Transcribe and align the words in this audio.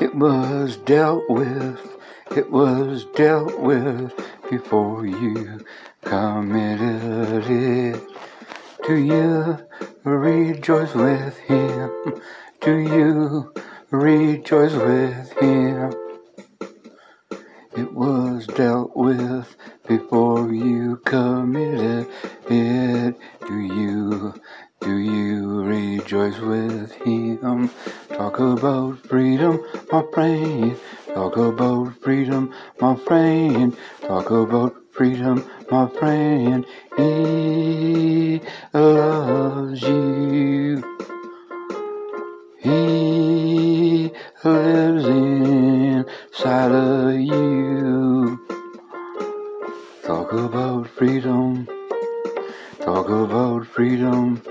It 0.00 0.14
was 0.14 0.78
dealt 0.78 1.28
with, 1.28 1.78
it 2.34 2.50
was 2.50 3.04
dealt 3.14 3.60
with 3.60 4.14
before 4.48 5.04
you 5.04 5.60
committed 6.02 7.44
it. 7.46 8.02
Do 8.86 8.96
you 8.96 9.58
rejoice 10.04 10.94
with 10.94 11.36
him? 11.40 11.90
Do 12.62 12.78
you 12.78 13.52
rejoice 13.90 14.72
with 14.72 15.32
him? 15.34 15.92
It 17.76 17.92
was 17.92 18.46
dealt 18.46 18.96
with 18.96 19.54
before 19.86 20.50
you 20.50 20.96
committed 21.04 22.08
it. 22.48 23.16
Do 23.46 23.58
you, 23.58 24.34
do 24.80 24.96
you 24.96 25.62
rejoice 25.62 26.38
with 26.38 26.92
him? 26.92 27.70
Talk 28.20 28.38
about 28.38 28.98
freedom, 29.08 29.64
my 29.90 30.04
friend. 30.12 30.76
Talk 31.14 31.38
about 31.38 31.94
freedom, 32.02 32.52
my 32.78 32.94
friend. 32.94 33.74
Talk 34.02 34.30
about 34.30 34.76
freedom, 34.90 35.42
my 35.70 35.88
friend. 35.88 36.66
He 36.98 38.42
loves 38.74 39.80
you. 39.80 40.84
He 42.58 44.12
lives 44.44 45.06
inside 45.06 46.72
of 46.72 47.14
you. 47.14 48.38
Talk 50.04 50.34
about 50.34 50.88
freedom. 50.90 51.66
Talk 52.82 53.08
about 53.08 53.66
freedom. 53.66 54.42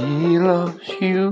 He 0.00 0.38
loves 0.38 0.88
you. 0.98 1.30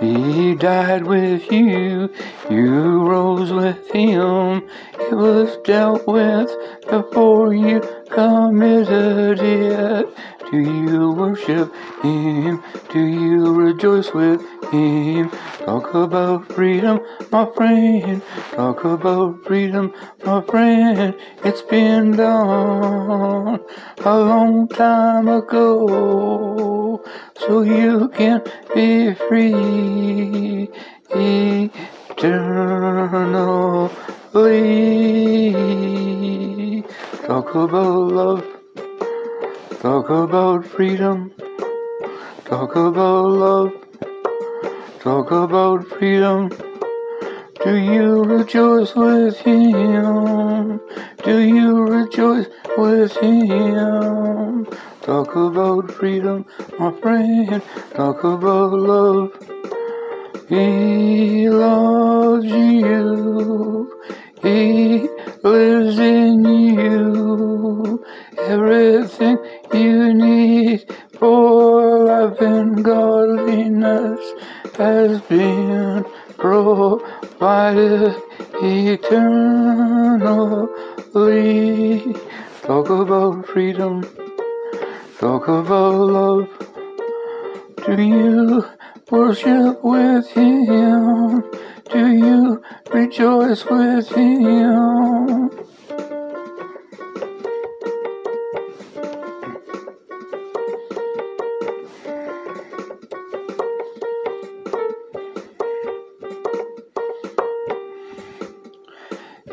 He 0.00 0.56
died 0.56 1.06
with 1.06 1.52
you. 1.52 2.12
You 2.50 3.06
rose 3.06 3.52
with 3.52 3.88
him. 3.92 4.68
It 4.98 5.14
was 5.14 5.56
dealt 5.58 6.04
with 6.08 6.50
before 6.90 7.54
you 7.54 7.80
committed 8.10 9.38
it. 9.40 10.08
Do 10.50 10.58
you 10.58 11.12
worship 11.12 11.72
him? 12.02 12.64
Do 12.90 12.98
you 12.98 13.54
rejoice 13.54 14.12
with 14.12 14.42
him? 14.72 15.30
Talk 15.64 15.94
about 15.94 16.52
freedom, 16.52 16.98
my 17.30 17.46
friend. 17.54 18.22
Talk 18.54 18.84
about 18.84 19.44
freedom, 19.44 19.92
my 20.24 20.40
friend. 20.42 21.14
It's 21.44 21.62
been 21.62 22.16
done 22.16 23.60
a 24.04 24.18
long 24.18 24.66
time 24.66 25.28
ago. 25.28 26.27
So 27.48 27.62
you 27.62 28.10
can 28.10 28.42
be 28.74 29.14
free 29.14 30.68
eternally. 31.08 32.44
Talk 37.26 37.54
about 37.54 38.12
love. 38.12 38.44
Talk 39.80 40.10
about 40.10 40.66
freedom. 40.66 41.32
Talk 42.44 42.76
about 42.76 43.28
love. 43.30 43.72
Talk 45.00 45.30
about 45.30 45.86
freedom. 45.86 46.67
Do 47.64 47.74
you 47.76 48.22
rejoice 48.22 48.94
with 48.94 49.36
him? 49.38 50.80
Do 51.24 51.38
you 51.40 51.86
rejoice 51.86 52.46
with 52.76 53.16
him? 53.16 54.64
Talk 55.02 55.34
about 55.34 55.90
freedom, 55.90 56.46
my 56.78 56.92
friend. 57.00 57.60
Talk 57.94 58.22
about 58.22 58.72
love. 58.74 59.32
He 60.48 61.48
loves 61.50 62.46
you. 62.46 63.92
He 64.40 65.08
lives 65.42 65.98
in 65.98 66.44
you. 66.44 68.04
Everything 68.38 69.36
you 69.74 70.14
need 70.14 70.84
for 71.18 72.04
life 72.04 72.40
and 72.40 72.84
godliness 72.84 74.20
has 74.76 75.20
been 75.22 76.04
provided 76.38 78.14
eternally. 78.62 79.34
Talk 82.62 82.90
about 82.90 83.46
freedom. 83.46 84.04
Talk 85.18 85.48
about 85.48 85.94
love. 85.94 86.48
Do 87.84 88.00
you 88.00 88.64
worship 89.10 89.82
with 89.82 90.30
him? 90.30 91.42
Do 91.90 92.06
you 92.06 92.62
rejoice 92.92 93.64
with 93.64 94.08
him? 94.10 95.57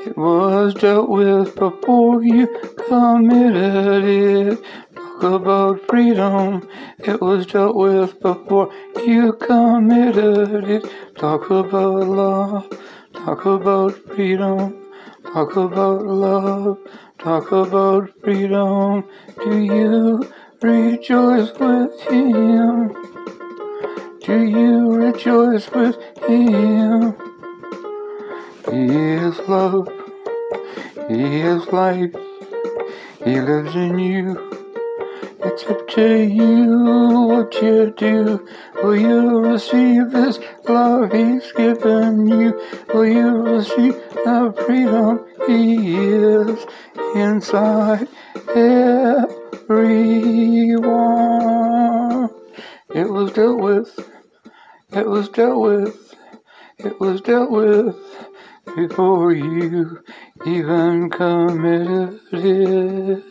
It 0.06 0.16
was 0.16 0.76
dealt 0.76 1.10
with 1.10 1.56
before 1.56 2.24
you 2.24 2.46
committed 2.88 4.04
it. 4.06 4.64
Talk 4.94 5.24
about 5.24 5.82
freedom. 5.88 6.70
It 7.00 7.20
was 7.20 7.48
dealt 7.48 7.76
with 7.76 8.20
before 8.20 8.72
you 9.04 9.34
committed 9.34 10.70
it. 10.70 10.86
Talk 11.18 11.50
about 11.50 12.08
love. 12.08 12.70
Talk 13.14 13.46
about 13.46 13.96
freedom. 14.14 14.76
Talk 15.34 15.56
about 15.56 16.06
love. 16.06 16.78
Talk 17.18 17.52
about 17.52 18.12
freedom. 18.24 19.06
Do 19.44 19.58
you 19.58 20.32
rejoice 20.62 21.52
with 21.60 22.00
him? 22.02 22.94
Do 24.22 24.44
you 24.44 24.94
rejoice 24.94 25.68
with 25.72 25.98
him? 26.28 27.16
He 28.70 28.86
is 28.86 29.40
love. 29.48 29.95
He 31.08 31.42
is 31.42 31.68
life. 31.68 32.16
He 33.24 33.40
lives 33.40 33.76
in 33.76 34.00
you. 34.00 34.52
It's 35.40 35.64
up 35.66 35.88
to 35.90 36.24
you 36.24 37.28
what 37.28 37.54
you 37.62 37.94
do. 37.96 38.44
Will 38.82 38.98
you 38.98 39.40
receive 39.40 40.10
this 40.10 40.40
love 40.68 41.12
He's 41.12 41.52
given 41.52 42.26
you? 42.26 42.60
Will 42.92 43.06
you 43.06 43.38
receive 43.44 43.94
the 43.94 44.52
freedom 44.66 45.24
He 45.46 45.96
is 45.96 46.66
inside 47.16 48.08
everyone? 48.56 49.50
It 52.96 53.08
was 53.08 53.32
dealt 53.32 53.60
with. 53.60 54.12
It 54.92 55.08
was 55.08 55.30
dealt 55.30 55.62
with. 55.62 56.16
It 56.80 57.00
was 57.00 57.22
dealt 57.22 57.52
with 57.52 57.96
before 58.74 59.32
you 59.34 60.02
even 60.46 61.10
committed 61.10 62.20
it. 62.32 63.24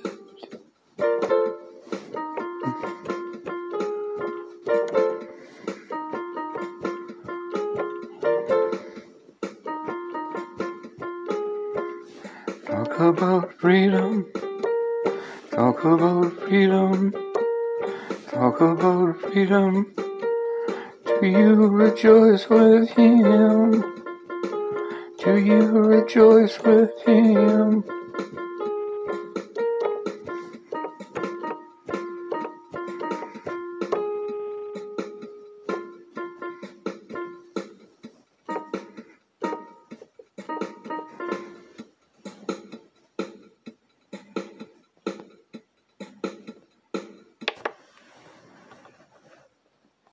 Talk 12.66 13.00
about 13.00 13.52
freedom. 13.60 14.26
Talk 15.50 15.84
about 15.84 16.32
freedom. 16.40 17.12
Talk 18.28 18.60
about 18.60 19.20
freedom. 19.20 19.94
Do 21.04 21.26
you 21.26 21.66
rejoice 21.68 22.48
with 22.48 22.90
him? 22.90 23.93
Do 25.24 25.38
you 25.38 25.62
rejoice 25.68 26.60
with 26.60 27.00
him? 27.06 27.82